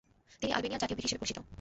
[0.41, 1.37] তিনি আলবেনীয়ার জাতীয় বীর হিসেবে পরিচিত।